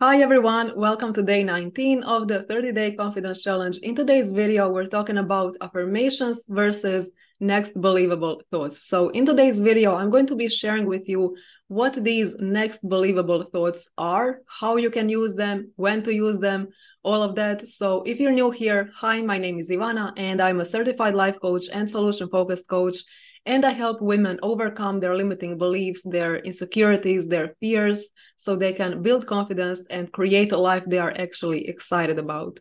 Hi 0.00 0.20
everyone, 0.20 0.74
welcome 0.76 1.12
to 1.14 1.24
day 1.24 1.42
19 1.42 2.04
of 2.04 2.28
the 2.28 2.44
30 2.44 2.70
day 2.70 2.92
confidence 2.92 3.42
challenge. 3.42 3.78
In 3.78 3.96
today's 3.96 4.30
video, 4.30 4.70
we're 4.70 4.86
talking 4.86 5.18
about 5.18 5.56
affirmations 5.60 6.44
versus 6.48 7.10
next 7.40 7.74
believable 7.74 8.40
thoughts. 8.52 8.86
So, 8.86 9.08
in 9.08 9.26
today's 9.26 9.58
video, 9.58 9.96
I'm 9.96 10.10
going 10.10 10.28
to 10.28 10.36
be 10.36 10.48
sharing 10.48 10.86
with 10.86 11.08
you 11.08 11.36
what 11.66 12.04
these 12.04 12.36
next 12.38 12.88
believable 12.88 13.42
thoughts 13.42 13.88
are, 13.98 14.42
how 14.46 14.76
you 14.76 14.88
can 14.88 15.08
use 15.08 15.34
them, 15.34 15.72
when 15.74 16.04
to 16.04 16.14
use 16.14 16.38
them, 16.38 16.68
all 17.02 17.20
of 17.20 17.34
that. 17.34 17.66
So, 17.66 18.04
if 18.04 18.20
you're 18.20 18.30
new 18.30 18.52
here, 18.52 18.92
hi, 18.94 19.20
my 19.22 19.36
name 19.36 19.58
is 19.58 19.68
Ivana, 19.68 20.12
and 20.16 20.40
I'm 20.40 20.60
a 20.60 20.64
certified 20.64 21.16
life 21.16 21.40
coach 21.40 21.64
and 21.72 21.90
solution 21.90 22.28
focused 22.28 22.68
coach 22.68 22.98
and 23.48 23.64
I 23.64 23.70
help 23.70 24.02
women 24.02 24.38
overcome 24.42 25.00
their 25.00 25.16
limiting 25.16 25.56
beliefs, 25.56 26.02
their 26.04 26.36
insecurities, 26.36 27.26
their 27.26 27.54
fears, 27.60 28.06
so 28.36 28.54
they 28.54 28.74
can 28.74 29.02
build 29.02 29.26
confidence 29.26 29.80
and 29.88 30.12
create 30.12 30.52
a 30.52 30.58
life 30.58 30.84
they 30.86 30.98
are 30.98 31.14
actually 31.18 31.66
excited 31.66 32.18
about. 32.18 32.60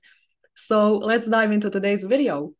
So 0.55 0.97
let's 0.97 1.27
dive 1.27 1.51
into 1.51 1.69
today's 1.69 2.05
video. 2.05 2.53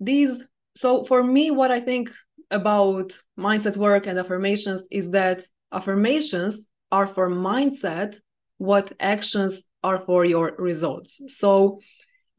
These, 0.00 0.44
so 0.74 1.04
for 1.04 1.22
me, 1.22 1.52
what 1.52 1.70
I 1.70 1.78
think 1.78 2.10
about 2.50 3.16
mindset 3.38 3.76
work 3.76 4.08
and 4.08 4.18
affirmations 4.18 4.82
is 4.90 5.10
that 5.10 5.46
affirmations 5.72 6.66
are 6.90 7.06
for 7.06 7.30
mindset 7.30 8.18
what 8.58 8.92
actions 8.98 9.62
are 9.84 10.00
for 10.04 10.24
your 10.24 10.56
results. 10.58 11.20
So 11.28 11.78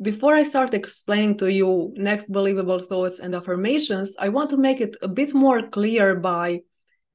before 0.02 0.36
I 0.36 0.44
start 0.44 0.73
explaining 0.73 1.38
to 1.40 1.52
you 1.52 1.94
next 1.95 2.31
believable 2.31 2.80
thoughts 2.80 3.20
and 3.20 3.34
affirmations, 3.34 4.16
I 4.20 4.30
want 4.30 4.50
to 4.52 4.58
make 4.58 4.80
it 4.80 4.95
a 5.02 5.08
bit 5.08 5.34
more 5.34 5.67
clear 5.70 6.16
by 6.16 6.62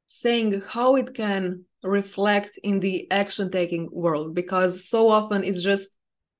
saying 0.06 0.62
how 0.66 0.96
it 0.96 1.14
can 1.14 1.64
reflect 1.84 2.58
in 2.62 2.80
the 2.80 3.10
action 3.10 3.50
taking 3.50 3.88
world, 3.90 4.34
because 4.34 4.88
so 4.88 5.08
often 5.08 5.44
it's 5.44 5.62
just 5.62 5.88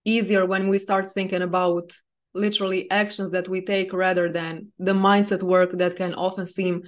easier 0.05 0.45
when 0.45 0.69
we 0.69 0.79
start 0.79 1.15
thinking 1.15 1.43
about 1.43 1.93
literally 2.34 2.91
actions 2.91 3.31
that 3.31 3.49
we 3.49 3.65
take 3.65 3.93
rather 3.93 4.33
than 4.33 4.73
the 4.79 4.93
mindset 4.93 5.43
work 5.43 5.71
that 5.79 5.97
can 5.97 6.15
often 6.15 6.47
seem 6.47 6.83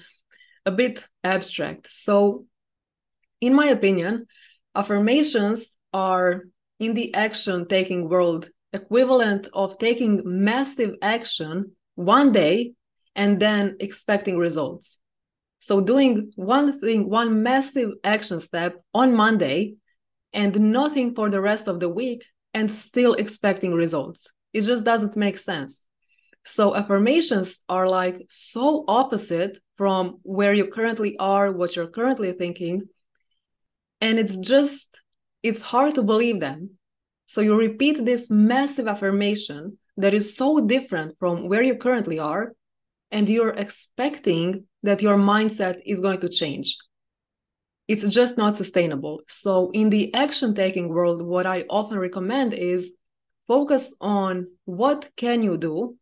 a 0.66 0.70
bit 0.70 1.05
abstract. 1.22 1.92
So, 1.92 2.46
in 3.41 3.55
my 3.55 3.66
opinion, 3.66 4.27
affirmations 4.74 5.77
are 5.92 6.44
in 6.80 6.94
the 6.94 7.14
action 7.14 7.68
taking 7.68 8.08
world 8.08 8.48
equivalent 8.75 9.48
of 9.55 9.78
taking 9.78 10.22
massive 10.25 10.97
action 11.00 11.72
one 11.94 12.33
day 12.33 12.72
and 13.17 13.41
then 13.41 13.77
expecting 13.80 14.36
results. 14.36 14.98
So 15.61 15.80
doing 15.80 16.33
one 16.36 16.78
thing, 16.78 17.08
one 17.08 17.42
massive 17.42 17.92
action 18.02 18.41
step 18.41 18.77
on 18.92 19.14
Monday 19.14 19.77
and 20.33 20.72
nothing 20.72 21.14
for 21.14 21.30
the 21.30 21.41
rest 21.41 21.69
of 21.69 21.80
the 21.80 21.89
week 21.89 22.25
and 22.52 22.70
still 22.70 23.14
expecting 23.14 23.72
results. 23.72 24.27
It 24.52 24.62
just 24.62 24.84
doesn't 24.84 25.17
make 25.17 25.39
sense. 25.39 25.83
So 26.45 26.75
affirmations 26.75 27.61
are 27.69 27.89
like 27.89 28.27
so 28.28 28.84
opposite 28.86 29.58
from 29.78 30.19
where 30.22 30.52
you 30.52 30.67
currently 30.67 31.17
are, 31.19 31.50
what 31.50 31.75
you're 31.75 31.86
currently 31.86 32.33
thinking. 32.33 32.83
And 34.01 34.18
it's 34.18 34.36
just, 34.36 34.89
it's 35.42 35.63
hard 35.63 35.95
to 35.95 36.02
believe 36.02 36.40
them 36.40 36.70
so 37.27 37.40
you 37.40 37.57
repeat 37.57 38.05
this 38.05 38.30
massive 38.30 38.86
affirmation 38.86 39.79
that 39.96 40.14
is 40.14 40.36
so 40.36 40.61
different 40.61 41.14
from 41.18 41.48
where 41.48 41.62
you 41.62 41.77
currently 41.77 42.18
are, 42.18 42.55
and 43.11 43.29
you're 43.29 43.55
expecting 43.55 44.67
that 44.83 45.02
your 45.02 45.17
mindset 45.17 45.80
is 45.86 46.01
going 46.01 46.20
to 46.20 46.29
change. 46.29 46.77
It's 47.86 48.05
just 48.05 48.36
not 48.36 48.57
sustainable. 48.57 49.20
So, 49.29 49.70
in 49.73 49.90
the 49.90 50.13
action 50.14 50.55
taking 50.55 50.89
world, 50.89 51.23
what 51.23 51.46
I 51.46 51.64
often 51.68 51.98
recommend 51.98 52.55
is 52.55 52.92
focus 53.46 53.92
on 54.01 54.48
what 54.64 55.11
can 55.17 55.42
you 55.42 55.57
do? 55.57 55.96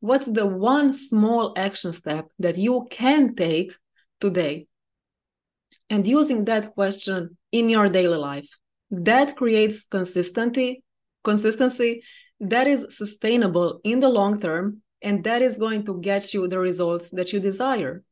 What's 0.00 0.26
the 0.26 0.46
one 0.46 0.92
small 0.92 1.54
action 1.56 1.92
step 1.92 2.28
that 2.38 2.58
you 2.58 2.86
can 2.90 3.34
take 3.34 3.72
today? 4.20 4.66
And 5.88 6.06
using 6.06 6.44
that 6.44 6.74
question 6.74 7.36
in 7.52 7.68
your 7.68 7.88
daily 7.88 8.18
life 8.18 8.48
that 8.90 9.36
creates 9.36 9.84
consistency 9.90 10.82
consistency 11.24 12.02
that 12.38 12.66
is 12.66 12.86
sustainable 12.90 13.80
in 13.82 14.00
the 14.00 14.08
long 14.08 14.38
term 14.38 14.82
and 15.02 15.24
that 15.24 15.42
is 15.42 15.58
going 15.58 15.84
to 15.84 16.00
get 16.00 16.32
you 16.32 16.46
the 16.46 16.58
results 16.58 17.08
that 17.10 17.32
you 17.32 17.40
desire. 17.40 18.02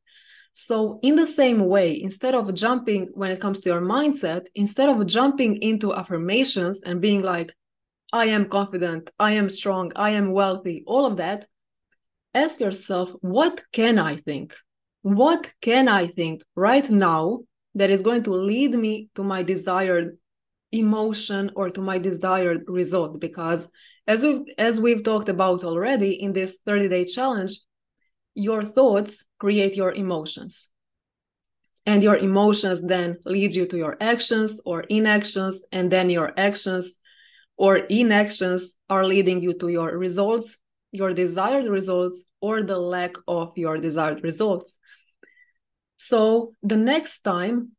So 0.54 0.98
in 1.02 1.16
the 1.16 1.26
same 1.26 1.66
way 1.66 2.00
instead 2.00 2.34
of 2.34 2.52
jumping 2.52 3.08
when 3.14 3.30
it 3.30 3.40
comes 3.40 3.60
to 3.60 3.70
your 3.70 3.80
mindset 3.80 4.46
instead 4.54 4.88
of 4.88 5.06
jumping 5.06 5.62
into 5.62 5.94
affirmations 5.94 6.82
and 6.84 7.00
being 7.00 7.22
like 7.22 7.54
i 8.12 8.26
am 8.26 8.50
confident 8.50 9.08
i 9.18 9.32
am 9.32 9.48
strong 9.48 9.90
i 9.96 10.10
am 10.10 10.32
wealthy 10.32 10.84
all 10.86 11.06
of 11.06 11.16
that 11.16 11.46
ask 12.34 12.60
yourself 12.60 13.08
what 13.22 13.62
can 13.72 13.98
i 13.98 14.16
think? 14.16 14.54
What 15.00 15.50
can 15.62 15.88
i 15.88 16.08
think 16.08 16.42
right 16.54 16.88
now 16.90 17.40
that 17.74 17.88
is 17.88 18.02
going 18.02 18.24
to 18.24 18.34
lead 18.34 18.74
me 18.74 19.08
to 19.14 19.24
my 19.24 19.42
desired 19.42 20.18
emotion 20.72 21.50
or 21.54 21.70
to 21.70 21.80
my 21.80 21.98
desired 21.98 22.64
result 22.66 23.20
because 23.20 23.68
as 24.06 24.22
we 24.22 24.54
as 24.58 24.80
we've 24.80 25.04
talked 25.04 25.28
about 25.28 25.64
already 25.64 26.22
in 26.22 26.32
this 26.32 26.56
30 26.66 26.88
day 26.88 27.04
challenge 27.04 27.60
your 28.34 28.64
thoughts 28.64 29.24
create 29.38 29.76
your 29.76 29.92
emotions. 29.92 30.68
And 31.84 32.02
your 32.02 32.16
emotions 32.16 32.80
then 32.80 33.18
lead 33.26 33.54
you 33.54 33.66
to 33.66 33.76
your 33.76 33.96
actions 34.00 34.60
or 34.64 34.82
inactions 34.82 35.62
and 35.72 35.90
then 35.90 36.08
your 36.10 36.32
actions 36.36 36.96
or 37.56 37.76
inactions 37.76 38.72
are 38.88 39.04
leading 39.04 39.42
you 39.42 39.52
to 39.54 39.68
your 39.68 39.98
results 39.98 40.56
your 40.92 41.14
desired 41.14 41.66
results 41.66 42.22
or 42.40 42.62
the 42.62 42.78
lack 42.78 43.14
of 43.26 43.56
your 43.56 43.78
desired 43.78 44.22
results. 44.22 44.78
So 45.96 46.52
the 46.62 46.76
next 46.76 47.24
time 47.24 47.72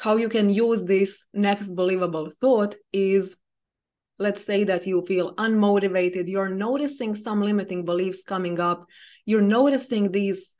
how 0.00 0.16
you 0.16 0.28
can 0.28 0.50
use 0.50 0.82
this 0.82 1.24
next 1.32 1.74
believable 1.74 2.30
thought 2.40 2.74
is 2.92 3.36
let's 4.18 4.44
say 4.44 4.64
that 4.64 4.86
you 4.86 5.04
feel 5.06 5.34
unmotivated 5.36 6.28
you're 6.28 6.48
noticing 6.48 7.14
some 7.14 7.42
limiting 7.42 7.84
beliefs 7.84 8.22
coming 8.22 8.58
up 8.60 8.86
you're 9.24 9.42
noticing 9.42 10.10
these 10.10 10.54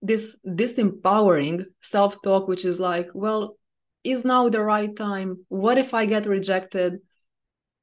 this 0.00 0.34
disempowering 0.46 1.64
self-talk 1.80 2.48
which 2.48 2.64
is 2.64 2.80
like 2.80 3.08
well 3.14 3.56
is 4.04 4.24
now 4.24 4.48
the 4.48 4.62
right 4.62 4.94
time? 4.96 5.44
What 5.48 5.78
if 5.78 5.94
i 5.94 6.06
get 6.06 6.26
rejected? 6.26 7.00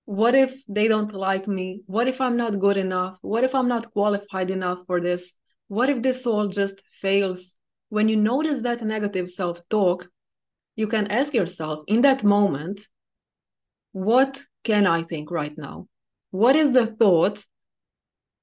What 0.06 0.36
if 0.36 0.62
they 0.68 0.88
don't 0.88 1.14
like 1.14 1.48
me? 1.48 1.84
What 1.86 2.08
if 2.08 2.20
i'm 2.20 2.36
not 2.36 2.60
good 2.60 2.78
enough? 2.78 3.18
What 3.22 3.44
if 3.44 3.56
i'm 3.56 3.68
not 3.68 3.92
qualified 3.94 4.50
enough 4.50 4.80
for 4.88 5.00
this? 5.00 5.34
What 5.68 5.90
if 5.90 6.02
this 6.02 6.26
all 6.26 6.48
just 6.48 6.82
fails? 7.02 7.56
When 7.90 8.10
you 8.10 8.18
notice 8.18 8.62
that 8.64 8.82
negative 8.82 9.30
self-talk 9.30 10.08
you 10.80 10.88
can 10.88 11.08
ask 11.08 11.34
yourself 11.34 11.78
in 11.88 12.02
that 12.02 12.24
moment, 12.24 12.80
what 13.92 14.42
can 14.64 14.88
I 14.88 15.04
think 15.04 15.30
right 15.30 15.56
now? 15.58 15.88
What 16.32 16.56
is 16.56 16.72
the 16.72 16.88
thought 16.88 17.44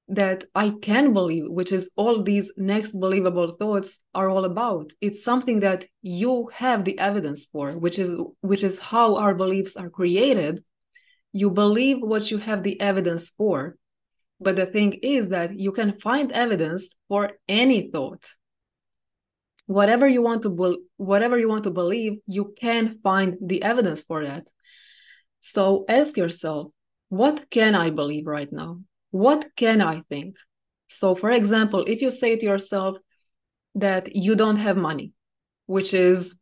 that 0.09 0.45
I 0.53 0.67
can 0.81 1.13
believe, 1.13 1.45
which 1.49 1.71
is 1.71 1.89
all 1.95 2.23
these 2.23 2.51
next 2.55 2.91
believable 2.91 3.57
thoughts 3.59 3.99
are 4.13 4.29
all 4.29 4.45
about. 4.45 4.93
It's 5.01 5.23
something 5.23 5.59
that 5.61 5.85
you 6.01 6.49
have 6.53 6.85
the 6.85 6.97
evidence 6.97 7.45
for, 7.51 7.71
which 7.77 7.99
is 7.99 8.11
which 8.41 8.63
is 8.63 8.79
how 8.79 9.17
our 9.17 9.35
beliefs 9.35 9.75
are 9.75 9.89
created. 9.89 10.63
You 11.33 11.49
believe 11.49 11.97
what 11.99 12.31
you 12.31 12.37
have 12.37 12.63
the 12.63 12.79
evidence 12.79 13.31
for. 13.37 13.75
But 14.39 14.55
the 14.55 14.67
thing 14.67 14.93
is 15.17 15.29
that 15.29 15.59
you 15.59 15.71
can 15.71 15.99
find 15.99 16.31
evidence 16.31 16.83
for 17.09 17.31
any 17.49 17.89
thought 17.91 18.23
whatever 19.67 20.07
you 20.07 20.21
want 20.21 20.41
to 20.41 20.49
be- 20.49 20.81
whatever 20.97 21.37
you 21.37 21.47
want 21.47 21.63
to 21.63 21.71
believe 21.71 22.19
you 22.25 22.53
can 22.59 22.99
find 23.03 23.37
the 23.41 23.61
evidence 23.61 24.03
for 24.03 24.25
that 24.25 24.47
so 25.39 25.85
ask 25.87 26.17
yourself 26.17 26.71
what 27.09 27.49
can 27.49 27.75
i 27.75 27.89
believe 27.89 28.25
right 28.25 28.51
now 28.51 28.79
what 29.11 29.47
can 29.55 29.81
i 29.81 30.01
think 30.09 30.35
so 30.87 31.15
for 31.15 31.29
example 31.29 31.83
if 31.87 32.01
you 32.01 32.11
say 32.11 32.35
to 32.35 32.45
yourself 32.45 32.97
that 33.75 34.15
you 34.15 34.35
don't 34.35 34.57
have 34.57 34.77
money 34.77 35.11
which 35.67 35.93
is 35.93 36.35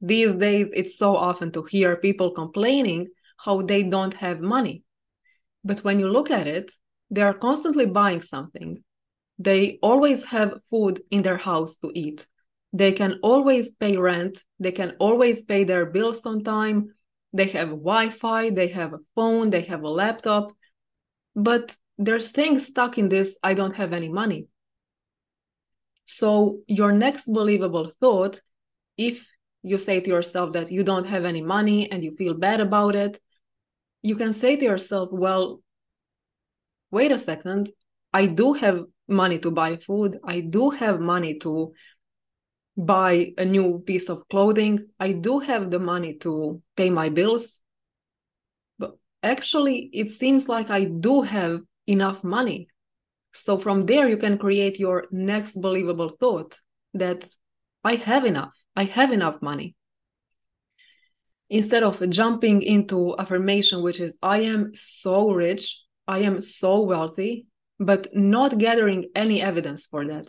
these 0.00 0.32
days 0.34 0.68
it's 0.72 0.98
so 0.98 1.16
often 1.16 1.52
to 1.52 1.62
hear 1.64 1.96
people 1.96 2.30
complaining 2.30 3.06
how 3.36 3.62
they 3.62 3.82
don't 3.82 4.14
have 4.14 4.40
money 4.40 4.82
but 5.64 5.84
when 5.84 5.98
you 5.98 6.08
look 6.08 6.30
at 6.30 6.46
it 6.46 6.70
they 7.10 7.22
are 7.22 7.34
constantly 7.34 7.86
buying 7.86 8.22
something. 8.22 8.82
They 9.38 9.78
always 9.82 10.24
have 10.24 10.60
food 10.70 11.02
in 11.10 11.22
their 11.22 11.36
house 11.36 11.76
to 11.78 11.90
eat. 11.94 12.26
They 12.72 12.92
can 12.92 13.20
always 13.22 13.70
pay 13.70 13.96
rent. 13.96 14.42
They 14.58 14.72
can 14.72 14.92
always 14.98 15.42
pay 15.42 15.64
their 15.64 15.86
bills 15.86 16.26
on 16.26 16.44
time. 16.44 16.94
They 17.32 17.46
have 17.46 17.68
Wi 17.70 18.10
Fi, 18.10 18.50
they 18.50 18.68
have 18.68 18.94
a 18.94 19.00
phone, 19.14 19.50
they 19.50 19.62
have 19.62 19.82
a 19.82 19.88
laptop. 19.88 20.52
But 21.34 21.74
they're 21.98 22.20
staying 22.20 22.58
stuck 22.60 22.98
in 22.98 23.08
this 23.08 23.36
I 23.42 23.54
don't 23.54 23.76
have 23.76 23.92
any 23.92 24.08
money. 24.08 24.46
So, 26.04 26.60
your 26.66 26.92
next 26.92 27.26
believable 27.26 27.92
thought, 28.00 28.40
if 28.96 29.26
you 29.62 29.76
say 29.76 30.00
to 30.00 30.08
yourself 30.08 30.52
that 30.52 30.70
you 30.70 30.84
don't 30.84 31.06
have 31.06 31.24
any 31.24 31.42
money 31.42 31.90
and 31.90 32.04
you 32.04 32.14
feel 32.16 32.34
bad 32.34 32.60
about 32.60 32.94
it, 32.94 33.20
you 34.02 34.14
can 34.14 34.32
say 34.32 34.56
to 34.56 34.64
yourself, 34.64 35.08
well, 35.10 35.60
wait 36.92 37.10
a 37.10 37.18
second, 37.18 37.70
I 38.12 38.26
do 38.26 38.52
have 38.52 38.84
money 39.08 39.38
to 39.40 39.50
buy 39.50 39.76
food. 39.76 40.18
I 40.24 40.40
do 40.40 40.70
have 40.70 41.00
money 41.00 41.38
to 41.40 41.72
buy 42.76 43.32
a 43.38 43.44
new 43.44 43.82
piece 43.86 44.08
of 44.08 44.28
clothing. 44.28 44.86
I 45.00 45.12
do 45.12 45.38
have 45.38 45.70
the 45.70 45.78
money 45.78 46.14
to 46.18 46.62
pay 46.76 46.90
my 46.90 47.08
bills. 47.08 47.58
But 48.78 48.96
actually, 49.22 49.90
it 49.92 50.10
seems 50.10 50.48
like 50.48 50.70
I 50.70 50.84
do 50.84 51.22
have 51.22 51.60
enough 51.86 52.22
money. 52.22 52.68
So 53.32 53.58
from 53.58 53.86
there, 53.86 54.08
you 54.08 54.16
can 54.16 54.38
create 54.38 54.78
your 54.78 55.06
next 55.10 55.60
believable 55.60 56.16
thought 56.20 56.58
that 56.94 57.26
I 57.84 57.96
have 57.96 58.24
enough. 58.24 58.54
I 58.74 58.84
have 58.84 59.12
enough 59.12 59.40
money. 59.40 59.74
Instead 61.48 61.82
of 61.82 62.08
jumping 62.10 62.62
into 62.62 63.16
affirmation, 63.18 63.82
which 63.82 64.00
is, 64.00 64.16
I 64.20 64.40
am 64.40 64.72
so 64.74 65.30
rich, 65.30 65.80
I 66.08 66.20
am 66.20 66.40
so 66.40 66.80
wealthy, 66.82 67.46
but 67.78 68.08
not 68.14 68.58
gathering 68.58 69.10
any 69.14 69.40
evidence 69.40 69.86
for 69.86 70.04
that. 70.06 70.28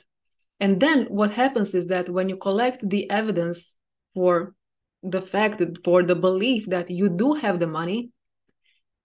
And 0.59 0.80
then 0.80 1.06
what 1.06 1.31
happens 1.31 1.74
is 1.75 1.88
that 1.88 2.09
when 2.09 2.30
you 2.30 2.38
collect 2.38 2.88
the 2.88 3.09
evidence 3.09 3.75
for 4.13 4.56
the 5.04 5.21
fact 5.21 5.62
for 5.86 6.04
the 6.04 6.15
belief 6.15 6.65
that 6.68 6.89
you 6.89 7.09
do 7.09 7.33
have 7.33 7.59
the 7.59 7.68
money, 7.68 8.09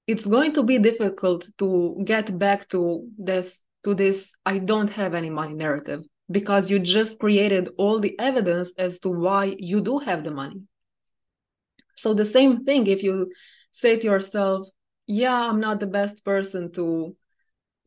it's 0.07 0.27
going 0.27 0.53
to 0.55 0.63
be 0.63 0.79
difficult 0.79 1.49
to 1.59 2.03
get 2.05 2.39
back 2.39 2.69
to 2.71 3.09
this 3.19 3.61
to 3.85 3.95
this 3.95 4.33
I 4.47 4.59
don't 4.59 4.91
have 4.91 5.15
any 5.15 5.31
money 5.31 5.55
narrative 5.55 6.05
because 6.31 6.71
you 6.71 6.79
just 6.79 7.19
created 7.19 7.69
all 7.77 8.01
the 8.01 8.19
evidence 8.19 8.73
as 8.79 8.99
to 9.01 9.11
why 9.11 9.55
you 9.59 9.81
do 9.81 9.99
have 9.99 10.25
the 10.25 10.31
money. 10.31 10.63
So 11.97 12.15
the 12.15 12.25
same 12.25 12.65
thing 12.65 12.87
if 12.87 13.03
you 13.03 13.31
say 13.71 13.99
to 13.99 14.07
yourself, 14.07 14.69
yeah, 15.07 15.35
I'm 15.35 15.61
not 15.61 15.81
the 15.81 15.87
best 15.87 16.25
person 16.25 16.73
to 16.73 17.17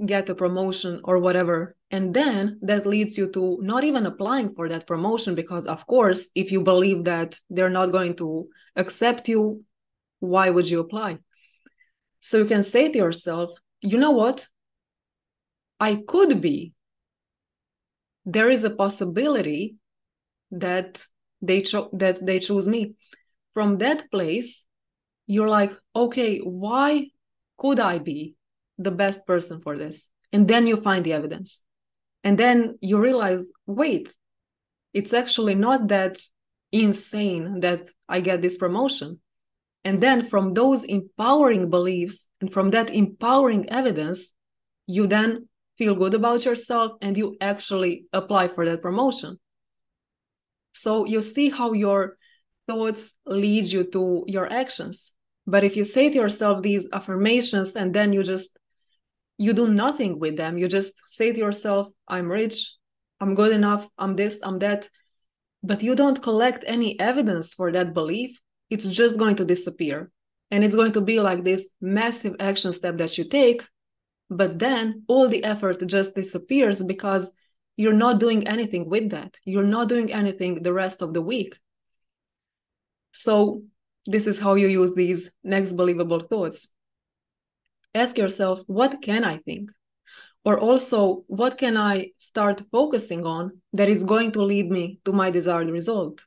get 0.05 0.29
a 0.29 0.35
promotion 0.35 1.01
or 1.03 1.19
whatever. 1.19 1.74
And 1.91 2.13
then 2.13 2.59
that 2.63 2.85
leads 2.85 3.17
you 3.17 3.31
to 3.31 3.59
not 3.61 3.83
even 3.83 4.05
applying 4.05 4.53
for 4.55 4.67
that 4.69 4.87
promotion 4.87 5.35
because, 5.35 5.67
of 5.67 5.85
course, 5.87 6.27
if 6.35 6.51
you 6.51 6.61
believe 6.61 7.03
that 7.05 7.39
they're 7.49 7.69
not 7.69 7.91
going 7.91 8.15
to 8.17 8.47
accept 8.75 9.29
you, 9.29 9.63
why 10.19 10.49
would 10.49 10.67
you 10.67 10.79
apply? 10.79 11.19
So 12.21 12.37
you 12.37 12.45
can 12.45 12.63
say 12.63 12.91
to 12.91 12.97
yourself, 12.97 13.51
you 13.81 13.97
know 13.97 14.11
what? 14.11 14.47
I 15.79 16.01
could 16.07 16.41
be. 16.41 16.73
There 18.25 18.49
is 18.49 18.63
a 18.63 18.71
possibility 18.71 19.75
that 20.51 21.05
they 21.41 21.61
cho- 21.61 21.91
that 21.93 22.25
they 22.25 22.39
choose 22.39 22.67
me. 22.67 22.95
From 23.53 23.77
that 23.77 24.09
place, 24.09 24.65
you're 25.27 25.47
like, 25.47 25.71
okay, 25.95 26.39
why 26.39 27.09
could 27.57 27.79
I 27.79 27.99
be 27.99 28.35
the 28.77 28.91
best 28.91 29.25
person 29.25 29.61
for 29.61 29.77
this? 29.77 30.07
And 30.33 30.47
then 30.47 30.65
you 30.65 30.81
find 30.81 31.05
the 31.05 31.13
evidence. 31.13 31.61
And 32.25 32.37
then 32.39 32.79
you 32.81 32.97
realize, 32.99 33.47
wait, 33.67 34.11
it's 34.93 35.13
actually 35.13 35.53
not 35.53 35.87
that 35.89 36.17
insane 36.71 37.59
that 37.59 37.87
I 38.09 38.19
get 38.19 38.41
this 38.41 38.57
promotion. 38.57 39.19
And 39.83 40.01
then 40.01 40.29
from 40.29 40.55
those 40.55 40.83
empowering 40.83 41.69
beliefs 41.69 42.25
and 42.41 42.51
from 42.51 42.71
that 42.71 42.89
empowering 42.89 43.69
evidence, 43.69 44.33
you 44.87 45.05
then 45.05 45.47
feel 45.77 45.93
good 45.93 46.15
about 46.15 46.43
yourself 46.45 46.93
and 46.99 47.15
you 47.15 47.37
actually 47.39 48.05
apply 48.11 48.47
for 48.47 48.65
that 48.65 48.81
promotion. 48.81 49.39
So 50.73 51.05
you 51.05 51.21
see 51.21 51.49
how 51.49 51.73
your 51.73 52.17
thoughts 52.67 53.13
lead 53.27 53.67
you 53.67 53.83
to 53.91 54.23
your 54.27 54.51
actions. 54.51 55.11
But 55.45 55.63
if 55.63 55.77
you 55.77 55.83
say 55.83 56.09
to 56.09 56.17
yourself 56.17 56.63
these 56.63 56.87
affirmations 56.91 57.75
and 57.75 57.93
then 57.93 58.13
you 58.13 58.23
just 58.23 58.49
you 59.37 59.53
do 59.53 59.67
nothing 59.67 60.19
with 60.19 60.37
them, 60.37 60.57
you 60.57 60.67
just 60.67 60.93
say 61.07 61.31
to 61.31 61.39
yourself, 61.39 61.87
I'm 62.07 62.31
rich, 62.31 62.73
I'm 63.19 63.35
good 63.35 63.51
enough, 63.51 63.87
I'm 63.97 64.15
this, 64.15 64.39
I'm 64.43 64.59
that, 64.59 64.89
but 65.63 65.83
you 65.83 65.95
don't 65.95 66.21
collect 66.21 66.63
any 66.67 66.99
evidence 66.99 67.53
for 67.53 67.71
that 67.71 67.93
belief, 67.93 68.39
it's 68.69 68.85
just 68.85 69.17
going 69.17 69.35
to 69.37 69.45
disappear. 69.45 70.11
And 70.51 70.63
it's 70.63 70.75
going 70.75 70.93
to 70.93 71.01
be 71.01 71.19
like 71.19 71.43
this 71.43 71.67
massive 71.81 72.35
action 72.39 72.71
step 72.71 72.97
that 72.97 73.17
you 73.17 73.23
take, 73.25 73.63
but 74.29 74.59
then 74.59 75.03
all 75.07 75.27
the 75.27 75.43
effort 75.43 75.85
just 75.87 76.15
disappears 76.15 76.83
because 76.83 77.29
you're 77.77 77.93
not 77.93 78.19
doing 78.19 78.47
anything 78.47 78.89
with 78.89 79.09
that. 79.09 79.35
You're 79.43 79.63
not 79.63 79.89
doing 79.89 80.13
anything 80.13 80.61
the 80.61 80.73
rest 80.73 81.01
of 81.01 81.13
the 81.13 81.21
week. 81.21 81.57
So 83.11 83.63
this 84.05 84.27
is 84.27 84.39
how 84.39 84.55
you 84.55 84.67
use 84.67 84.93
these 84.93 85.29
next 85.43 85.73
believable 85.73 86.21
thoughts. 86.21 86.67
Ask 87.95 88.17
yourself, 88.17 88.59
what 88.67 89.01
can 89.01 89.23
I 89.23 89.37
think? 89.39 89.71
Or 90.43 90.59
also, 90.59 91.23
what 91.27 91.57
can 91.57 91.77
I 91.77 92.11
start 92.19 92.61
focusing 92.71 93.25
on 93.25 93.61
that 93.73 93.89
is 93.89 94.03
going 94.03 94.33
to 94.33 94.43
lead 94.43 94.69
me 94.69 94.99
to 95.05 95.11
my 95.11 95.31
desired 95.31 95.69
result? 95.69 96.19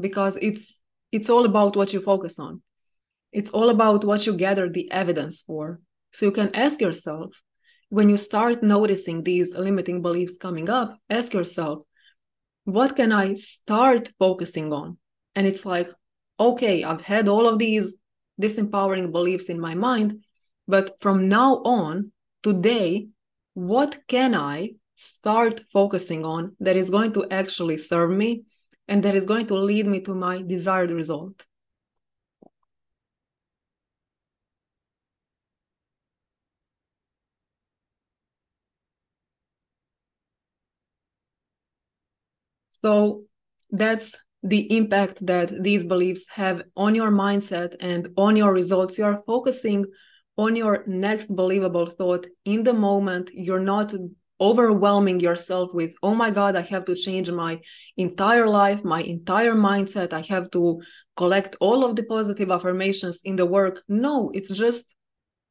Because 0.00 0.36
it's 0.42 0.80
it's 1.12 1.30
all 1.30 1.44
about 1.44 1.76
what 1.76 1.92
you 1.92 2.00
focus 2.00 2.40
on. 2.40 2.62
It's 3.30 3.50
all 3.50 3.70
about 3.70 4.04
what 4.04 4.26
you 4.26 4.36
gather 4.36 4.68
the 4.68 4.90
evidence 4.90 5.42
for. 5.42 5.80
So 6.12 6.26
you 6.26 6.32
can 6.32 6.52
ask 6.54 6.80
yourself, 6.80 7.40
when 7.90 8.08
you 8.08 8.16
start 8.16 8.62
noticing 8.62 9.22
these 9.22 9.54
limiting 9.54 10.02
beliefs 10.02 10.36
coming 10.36 10.68
up, 10.68 10.98
ask 11.08 11.32
yourself, 11.32 11.80
what 12.64 12.96
can 12.96 13.12
I 13.12 13.34
start 13.34 14.10
focusing 14.18 14.72
on? 14.72 14.98
And 15.36 15.46
it's 15.46 15.64
like, 15.64 15.90
okay, 16.40 16.82
I've 16.82 17.02
had 17.02 17.28
all 17.28 17.46
of 17.48 17.58
these 17.58 17.94
disempowering 18.40 19.12
beliefs 19.12 19.44
in 19.44 19.60
my 19.60 19.74
mind, 19.74 20.24
but 20.66 20.96
from 21.00 21.28
now 21.28 21.56
on, 21.64 22.12
today, 22.42 23.08
what 23.54 23.98
can 24.08 24.34
I 24.34 24.74
start 24.96 25.62
focusing 25.72 26.24
on 26.24 26.56
that 26.60 26.76
is 26.76 26.90
going 26.90 27.12
to 27.14 27.26
actually 27.30 27.78
serve 27.78 28.10
me 28.10 28.44
and 28.88 29.02
that 29.04 29.14
is 29.14 29.26
going 29.26 29.46
to 29.48 29.54
lead 29.54 29.86
me 29.86 30.00
to 30.00 30.14
my 30.14 30.42
desired 30.42 30.90
result? 30.90 31.44
So 42.82 43.24
that's 43.70 44.14
the 44.42 44.76
impact 44.76 45.24
that 45.24 45.62
these 45.62 45.84
beliefs 45.84 46.26
have 46.28 46.62
on 46.76 46.94
your 46.94 47.10
mindset 47.10 47.76
and 47.80 48.08
on 48.16 48.36
your 48.36 48.52
results. 48.52 48.98
You 48.98 49.04
are 49.06 49.22
focusing 49.26 49.86
on 50.36 50.56
your 50.56 50.84
next 50.86 51.34
believable 51.34 51.86
thought 51.86 52.26
in 52.44 52.62
the 52.62 52.72
moment. 52.72 53.30
You're 53.32 53.60
not 53.60 53.94
overwhelming 54.40 55.20
yourself 55.20 55.72
with, 55.72 55.92
oh 56.02 56.14
my 56.14 56.30
God, 56.30 56.56
I 56.56 56.62
have 56.62 56.84
to 56.86 56.96
change 56.96 57.30
my 57.30 57.60
entire 57.96 58.48
life, 58.48 58.82
my 58.82 59.00
entire 59.00 59.54
mindset. 59.54 60.12
I 60.12 60.22
have 60.22 60.50
to 60.50 60.80
collect 61.16 61.56
all 61.60 61.84
of 61.84 61.94
the 61.94 62.02
positive 62.02 62.50
affirmations 62.50 63.20
in 63.22 63.36
the 63.36 63.46
work. 63.46 63.82
No, 63.88 64.30
it's 64.34 64.50
just, 64.50 64.84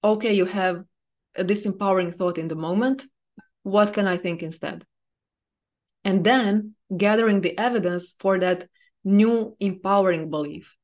okay, 0.03 0.33
you 0.33 0.45
have 0.45 0.83
a 1.35 1.43
disempowering 1.43 2.17
thought 2.17 2.37
in 2.37 2.49
the 2.49 2.55
moment. 2.55 3.05
What 3.63 3.93
can 3.93 4.07
I 4.07 4.17
think 4.17 4.43
instead? 4.43 4.83
And 6.03 6.25
then 6.25 6.75
gathering 6.95 7.39
the 7.39 7.57
evidence 7.57 8.15
for 8.19 8.37
that 8.39 8.67
new 9.05 9.55
empowering 9.59 10.29
belief. 10.29 10.75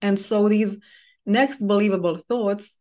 And 0.00 0.18
so 0.18 0.48
these 0.48 0.78
next 1.26 1.66
believable 1.66 2.20
thoughts, 2.28 2.76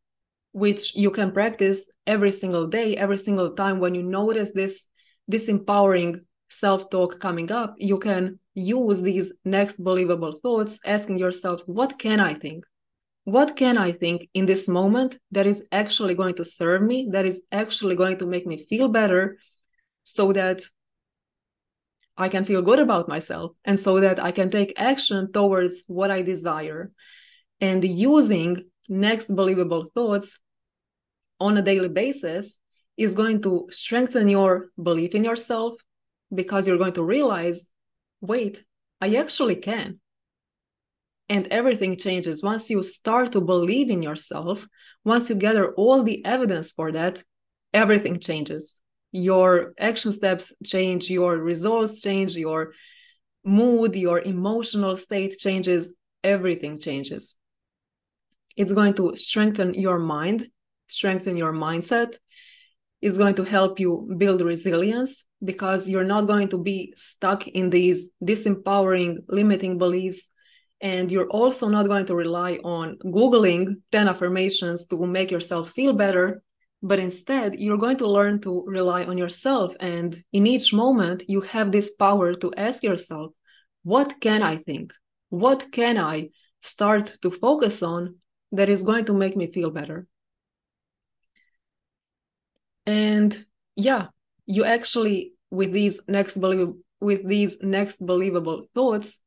which 0.51 0.95
you 0.95 1.11
can 1.11 1.31
practice 1.31 1.81
every 2.05 2.31
single 2.31 2.67
day, 2.67 2.97
every 2.97 3.17
single 3.17 3.51
time 3.51 3.79
when 3.79 3.95
you 3.95 4.03
notice 4.03 4.51
this, 4.53 4.85
this 5.27 5.47
empowering 5.47 6.21
self-talk 6.49 7.19
coming 7.19 7.51
up, 7.51 7.75
you 7.77 7.97
can 7.97 8.39
use 8.53 9.01
these 9.01 9.31
next 9.45 9.81
believable 9.81 10.39
thoughts, 10.43 10.77
asking 10.85 11.17
yourself, 11.17 11.61
what 11.65 11.97
can 11.97 12.19
I 12.19 12.33
think? 12.33 12.65
What 13.23 13.55
can 13.55 13.77
I 13.77 13.91
think 13.91 14.27
in 14.33 14.45
this 14.45 14.67
moment 14.67 15.17
that 15.31 15.47
is 15.47 15.63
actually 15.71 16.15
going 16.15 16.35
to 16.35 16.45
serve 16.45 16.81
me, 16.81 17.09
that 17.11 17.25
is 17.25 17.39
actually 17.51 17.95
going 17.95 18.17
to 18.17 18.25
make 18.25 18.45
me 18.45 18.65
feel 18.65 18.89
better 18.89 19.37
so 20.03 20.33
that 20.33 20.61
I 22.17 22.29
can 22.29 22.45
feel 22.45 22.61
good 22.61 22.79
about 22.79 23.07
myself 23.07 23.51
and 23.63 23.79
so 23.79 23.99
that 24.01 24.21
I 24.21 24.31
can 24.31 24.49
take 24.49 24.73
action 24.75 25.31
towards 25.31 25.83
what 25.87 26.11
I 26.11 26.23
desire. 26.23 26.91
And 27.61 27.83
using 27.83 28.65
next 28.89 29.27
believable 29.27 29.85
thoughts 29.93 30.37
on 31.39 31.57
a 31.57 31.61
daily 31.61 31.89
basis 31.89 32.57
is 32.97 33.15
going 33.15 33.41
to 33.43 33.67
strengthen 33.71 34.27
your 34.27 34.71
belief 34.81 35.13
in 35.13 35.23
yourself 35.23 35.73
because 36.33 36.67
you're 36.67 36.77
going 36.77 36.93
to 36.93 37.03
realize 37.03 37.67
wait, 38.21 38.63
I 38.99 39.15
actually 39.15 39.55
can. 39.55 39.99
And 41.29 41.47
everything 41.47 41.97
changes. 41.97 42.43
Once 42.43 42.69
you 42.69 42.83
start 42.83 43.31
to 43.31 43.41
believe 43.41 43.89
in 43.89 44.03
yourself, 44.03 44.67
once 45.03 45.29
you 45.29 45.35
gather 45.35 45.73
all 45.73 46.03
the 46.03 46.23
evidence 46.25 46.71
for 46.71 46.91
that, 46.91 47.23
everything 47.73 48.19
changes. 48.19 48.77
Your 49.11 49.73
action 49.79 50.11
steps 50.11 50.51
change, 50.63 51.09
your 51.09 51.37
results 51.37 52.01
change, 52.01 52.35
your 52.35 52.73
mood, 53.43 53.95
your 53.95 54.19
emotional 54.19 54.97
state 54.97 55.39
changes, 55.39 55.91
everything 56.23 56.79
changes. 56.79 57.35
It's 58.55 58.73
going 58.73 58.93
to 58.95 59.15
strengthen 59.15 59.73
your 59.73 59.99
mind, 59.99 60.47
strengthen 60.89 61.37
your 61.37 61.53
mindset. 61.53 62.15
It's 63.01 63.17
going 63.17 63.35
to 63.35 63.43
help 63.43 63.79
you 63.79 64.13
build 64.17 64.41
resilience 64.41 65.23
because 65.43 65.87
you're 65.87 66.03
not 66.03 66.27
going 66.27 66.49
to 66.49 66.57
be 66.57 66.93
stuck 66.95 67.47
in 67.47 67.69
these 67.69 68.09
disempowering, 68.23 69.17
limiting 69.27 69.77
beliefs. 69.77 70.27
And 70.81 71.11
you're 71.11 71.29
also 71.29 71.67
not 71.67 71.87
going 71.87 72.05
to 72.07 72.15
rely 72.15 72.59
on 72.63 72.97
Googling 73.05 73.81
10 73.91 74.07
affirmations 74.07 74.85
to 74.87 75.05
make 75.05 75.31
yourself 75.31 75.71
feel 75.71 75.93
better, 75.93 76.41
but 76.81 76.99
instead, 76.99 77.59
you're 77.59 77.77
going 77.77 77.97
to 77.97 78.07
learn 78.07 78.41
to 78.41 78.63
rely 78.65 79.03
on 79.03 79.17
yourself. 79.17 79.73
And 79.79 80.21
in 80.33 80.47
each 80.47 80.73
moment, 80.73 81.23
you 81.27 81.41
have 81.41 81.71
this 81.71 81.91
power 81.91 82.33
to 82.33 82.51
ask 82.57 82.81
yourself, 82.81 83.31
what 83.83 84.19
can 84.19 84.41
I 84.41 84.57
think? 84.57 84.91
What 85.29 85.71
can 85.71 85.97
I 85.97 86.29
start 86.61 87.17
to 87.21 87.29
focus 87.29 87.83
on 87.83 88.15
that 88.51 88.69
is 88.69 88.83
going 88.83 89.05
to 89.05 89.13
make 89.13 89.35
me 89.35 89.51
feel 89.51 89.69
better? 89.69 90.07
And 92.85 93.45
yeah, 93.75 94.07
you 94.45 94.65
actually 94.65 95.33
with 95.49 95.71
these 95.71 95.99
next 96.07 96.39
believable 96.39 96.79
with 96.99 97.27
these 97.27 97.57
next 97.61 98.03
believable 98.05 98.67
thoughts 98.75 99.17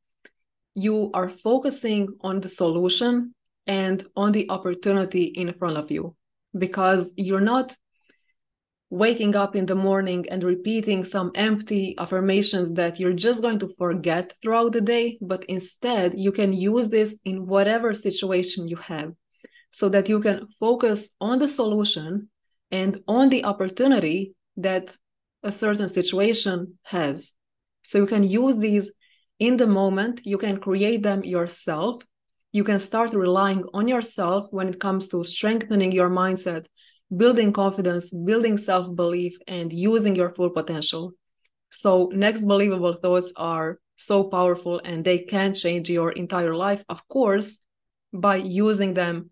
you 0.74 1.10
are 1.14 1.28
focusing 1.28 2.08
on 2.20 2.40
the 2.40 2.48
solution 2.48 3.34
and 3.66 4.04
on 4.16 4.32
the 4.32 4.50
opportunity 4.50 5.24
in 5.24 5.52
front 5.54 5.76
of 5.76 5.90
you 5.90 6.16
because 6.56 7.12
you're 7.16 7.40
not 7.40 7.76
waking 8.94 9.34
up 9.34 9.56
in 9.56 9.66
the 9.66 9.74
morning 9.74 10.24
and 10.30 10.42
repeating 10.42 11.04
some 11.04 11.30
empty 11.34 11.94
affirmations 11.98 12.72
that 12.72 13.00
you're 13.00 13.20
just 13.26 13.42
going 13.42 13.58
to 13.58 13.74
forget 13.76 14.32
throughout 14.40 14.72
the 14.72 14.80
day 14.80 15.18
but 15.20 15.44
instead 15.56 16.12
you 16.16 16.30
can 16.30 16.52
use 16.52 16.88
this 16.88 17.16
in 17.24 17.46
whatever 17.46 17.94
situation 17.94 18.68
you 18.68 18.76
have 18.76 19.12
so 19.70 19.88
that 19.88 20.08
you 20.08 20.20
can 20.20 20.46
focus 20.60 21.10
on 21.20 21.40
the 21.40 21.48
solution 21.48 22.28
and 22.70 23.02
on 23.08 23.28
the 23.28 23.44
opportunity 23.44 24.34
that 24.56 24.96
a 25.42 25.50
certain 25.50 25.88
situation 25.88 26.78
has. 26.82 27.32
So 27.82 27.98
you 27.98 28.06
can 28.06 28.22
use 28.22 28.56
these 28.56 28.92
in 29.40 29.56
the 29.56 29.66
moment, 29.66 30.20
you 30.24 30.38
can 30.38 30.58
create 30.58 31.02
them 31.02 31.24
yourself. 31.24 32.02
You 32.52 32.62
can 32.62 32.78
start 32.78 33.12
relying 33.12 33.64
on 33.74 33.88
yourself 33.88 34.46
when 34.52 34.68
it 34.68 34.78
comes 34.78 35.08
to 35.08 35.24
strengthening 35.24 35.90
your 35.90 36.08
mindset, 36.08 36.66
building 37.16 37.52
confidence, 37.52 38.10
building 38.10 38.58
self 38.58 38.94
belief, 38.94 39.36
and 39.46 39.72
using 39.72 40.16
your 40.16 40.30
full 40.30 40.50
potential. 40.50 41.12
So, 41.70 42.10
next 42.14 42.42
believable 42.42 42.94
thoughts 42.94 43.32
are 43.36 43.78
so 43.96 44.24
powerful 44.24 44.80
and 44.84 45.04
they 45.04 45.18
can 45.18 45.54
change 45.54 45.90
your 45.90 46.12
entire 46.12 46.54
life, 46.54 46.82
of 46.88 47.06
course, 47.08 47.58
by 48.12 48.36
using 48.36 48.94
them 48.94 49.30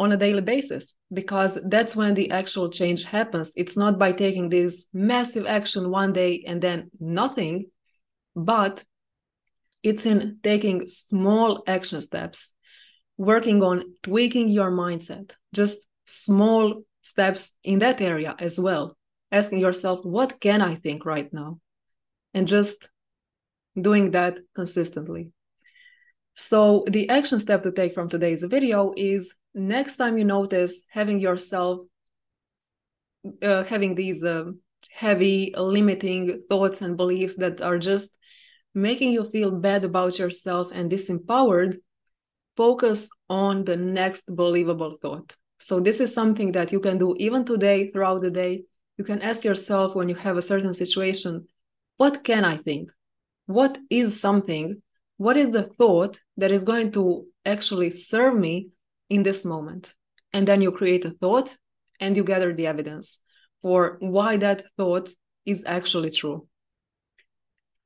on 0.00 0.12
a 0.12 0.16
daily 0.16 0.40
basis 0.40 0.94
because 1.12 1.58
that's 1.66 1.94
when 1.94 2.14
the 2.14 2.30
actual 2.30 2.70
change 2.70 3.04
happens 3.04 3.52
it's 3.54 3.76
not 3.76 3.98
by 3.98 4.12
taking 4.12 4.48
this 4.48 4.86
massive 4.94 5.44
action 5.44 5.90
one 5.90 6.14
day 6.14 6.42
and 6.46 6.62
then 6.62 6.90
nothing 6.98 7.66
but 8.34 8.82
it's 9.82 10.06
in 10.06 10.38
taking 10.42 10.88
small 10.88 11.62
action 11.66 12.00
steps 12.00 12.50
working 13.18 13.62
on 13.62 13.92
tweaking 14.02 14.48
your 14.48 14.70
mindset 14.70 15.32
just 15.52 15.86
small 16.10 16.82
steps 17.02 17.52
in 17.64 17.78
that 17.80 18.00
area 18.00 18.34
as 18.38 18.58
well. 18.58 18.96
Asking 19.32 19.58
yourself 19.60 20.04
what 20.04 20.40
can 20.40 20.60
i 20.60 20.74
think 20.76 21.04
right 21.04 21.32
now? 21.32 21.60
And 22.34 22.48
just 22.48 22.88
doing 23.80 24.10
that 24.12 24.38
consistently. 24.54 25.32
So 26.34 26.84
the 26.88 27.08
action 27.08 27.38
step 27.40 27.62
to 27.62 27.72
take 27.72 27.94
from 27.94 28.08
today's 28.08 28.42
video 28.42 28.92
is 28.96 29.34
next 29.54 29.96
time 29.96 30.18
you 30.18 30.24
notice 30.24 30.80
having 30.88 31.18
yourself 31.18 31.80
uh, 33.42 33.64
having 33.64 33.94
these 33.94 34.24
uh, 34.24 34.44
heavy 34.90 35.54
limiting 35.56 36.42
thoughts 36.48 36.80
and 36.80 36.96
beliefs 36.96 37.36
that 37.36 37.60
are 37.60 37.78
just 37.78 38.10
making 38.74 39.12
you 39.12 39.28
feel 39.30 39.50
bad 39.50 39.84
about 39.84 40.18
yourself 40.18 40.70
and 40.72 40.90
disempowered 40.90 41.76
focus 42.56 43.10
on 43.28 43.64
the 43.64 43.76
next 43.76 44.24
believable 44.26 44.96
thought 45.02 45.34
so 45.60 45.80
this 45.80 46.00
is 46.00 46.12
something 46.12 46.52
that 46.52 46.72
you 46.72 46.80
can 46.80 46.98
do 46.98 47.14
even 47.18 47.44
today 47.44 47.90
throughout 47.90 48.22
the 48.22 48.30
day 48.30 48.64
you 48.98 49.04
can 49.04 49.22
ask 49.22 49.44
yourself 49.44 49.94
when 49.94 50.08
you 50.08 50.14
have 50.14 50.36
a 50.36 50.42
certain 50.42 50.74
situation 50.74 51.46
what 51.96 52.24
can 52.24 52.44
i 52.44 52.56
think 52.56 52.90
what 53.46 53.78
is 53.90 54.20
something 54.20 54.80
what 55.20 55.36
is 55.36 55.50
the 55.50 55.64
thought 55.64 56.18
that 56.38 56.50
is 56.50 56.64
going 56.64 56.90
to 56.90 57.26
actually 57.44 57.90
serve 57.90 58.34
me 58.34 58.70
in 59.10 59.22
this 59.22 59.44
moment. 59.44 59.92
And 60.32 60.48
then 60.48 60.62
you 60.62 60.72
create 60.72 61.04
a 61.04 61.10
thought 61.10 61.54
and 62.00 62.16
you 62.16 62.24
gather 62.24 62.54
the 62.54 62.66
evidence 62.66 63.18
for 63.60 63.98
why 64.00 64.38
that 64.38 64.64
thought 64.78 65.10
is 65.44 65.62
actually 65.66 66.10
true. 66.10 66.46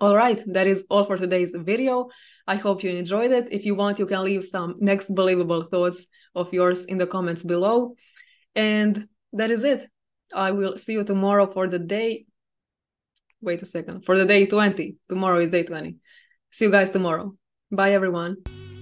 All 0.01 0.17
right, 0.17 0.43
that 0.53 0.67
is 0.67 0.85
all 0.91 1.05
for 1.05 1.17
today's 1.17 1.53
video. 1.55 2.09
I 2.47 2.57
hope 2.57 2.83
you 2.83 2.91
enjoyed 2.91 3.31
it. 3.31 3.49
If 3.53 3.65
you 3.65 3.75
want, 3.75 3.99
you 3.99 4.07
can 4.07 4.25
leave 4.25 4.45
some 4.45 4.77
next 4.81 5.15
believable 5.15 5.65
thoughts 5.71 6.05
of 6.35 6.53
yours 6.53 6.85
in 6.85 6.99
the 6.99 7.07
comments 7.07 7.43
below. 7.43 7.95
And 8.55 9.09
that 9.33 9.51
is 9.51 9.65
it. 9.65 9.89
I 10.35 10.51
will 10.51 10.77
see 10.77 10.93
you 10.93 11.05
tomorrow 11.05 11.51
for 11.51 11.69
the 11.69 11.79
day. 11.79 12.27
Wait 13.41 13.63
a 13.63 13.67
second. 13.67 14.05
For 14.05 14.19
the 14.19 14.25
day 14.25 14.47
20. 14.47 14.97
Tomorrow 15.09 15.41
is 15.41 15.51
day 15.51 15.63
20. 15.63 15.97
See 16.51 16.65
you 16.65 16.71
guys 16.71 16.91
tomorrow. 16.91 17.35
Bye, 17.71 17.93
everyone. 17.93 18.64